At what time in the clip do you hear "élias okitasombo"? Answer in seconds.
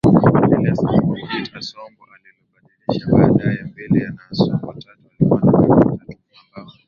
0.55-2.03